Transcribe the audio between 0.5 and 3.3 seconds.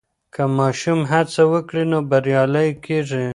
ماشوم هڅه وکړي نو بریالی کېږي.